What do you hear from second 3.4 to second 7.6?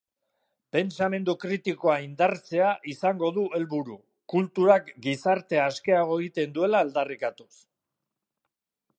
helburu, kulturak gizartea askeago egiten duela aldarrikatuz.